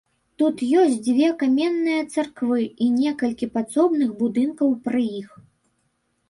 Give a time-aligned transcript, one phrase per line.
[0.41, 5.29] Тут ёсць дзве каменныя царквы і некалькі падсобных будынкаў пры іх.